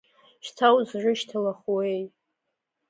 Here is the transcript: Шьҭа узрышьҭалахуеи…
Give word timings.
Шьҭа 0.45 0.67
узрышьҭалахуеи… 0.77 1.99